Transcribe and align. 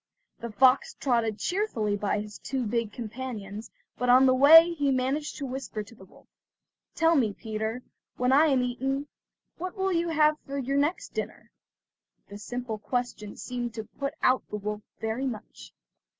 The 0.39 0.51
fox 0.51 0.95
trotted 0.95 1.37
cheerfully 1.37 1.95
by 1.95 2.19
his 2.21 2.39
two 2.39 2.65
big 2.65 2.91
companions, 2.91 3.69
but 3.99 4.09
on 4.09 4.25
the 4.25 4.33
way 4.33 4.71
he 4.73 4.89
managed 4.89 5.35
to 5.37 5.45
whisper 5.45 5.83
to 5.83 5.93
the 5.93 6.05
wolf: 6.05 6.25
"Tell 6.95 7.15
me, 7.15 7.33
Peter, 7.33 7.83
when 8.17 8.31
I 8.31 8.47
am 8.47 8.63
eaten, 8.63 9.07
what 9.59 9.77
will 9.77 9.93
you 9.93 10.09
have 10.09 10.39
for 10.39 10.57
your 10.57 10.77
next 10.77 11.09
dinner?" 11.13 11.51
This 12.29 12.43
simple 12.43 12.79
question 12.79 13.37
seemed 13.37 13.75
to 13.75 13.83
put 13.83 14.15
out 14.23 14.41
the 14.49 14.57
wolf 14.57 14.81
very 15.01 15.27
much. 15.27 15.71